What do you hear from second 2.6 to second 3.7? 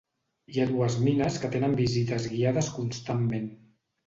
constantment.